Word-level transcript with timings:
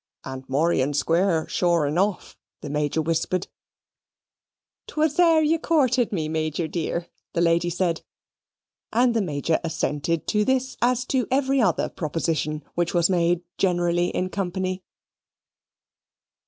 "And 0.23 0.43
Muryan 0.49 0.95
Square, 0.95 1.47
sure 1.49 1.85
enough," 1.85 2.35
the 2.61 2.71
Major 2.71 3.03
whispered. 3.03 3.47
"'Twas 4.87 5.13
there 5.15 5.43
ye 5.43 5.59
coorted 5.59 6.11
me, 6.11 6.27
Meejor 6.27 6.67
dear," 6.71 7.05
the 7.33 7.41
lady 7.41 7.69
said; 7.69 8.01
and 8.91 9.13
the 9.13 9.21
Major 9.21 9.59
assented 9.63 10.25
to 10.29 10.43
this 10.43 10.75
as 10.81 11.05
to 11.05 11.27
every 11.29 11.61
other 11.61 11.87
proposition 11.87 12.63
which 12.73 12.95
was 12.95 13.11
made 13.11 13.43
generally 13.59 14.07
in 14.07 14.29
company. 14.31 14.81